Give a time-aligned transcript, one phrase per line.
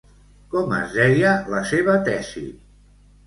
[0.53, 2.45] Com es deia la seva tesi?